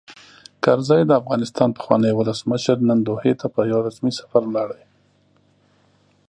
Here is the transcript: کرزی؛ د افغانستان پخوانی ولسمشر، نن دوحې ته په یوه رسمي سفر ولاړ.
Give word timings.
کرزی؛ 0.63 1.01
د 1.07 1.11
افغانستان 1.21 1.69
پخوانی 1.77 2.11
ولسمشر، 2.15 2.77
نن 2.89 2.99
دوحې 3.07 3.33
ته 3.39 3.45
په 3.53 3.61
یوه 3.71 3.81
رسمي 3.87 4.11
سفر 4.19 4.41
ولاړ. 4.47 4.69